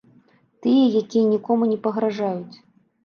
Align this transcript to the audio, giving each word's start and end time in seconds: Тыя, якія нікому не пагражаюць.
Тыя, 0.65 0.85
якія 1.01 1.25
нікому 1.35 1.63
не 1.73 1.77
пагражаюць. 1.85 2.55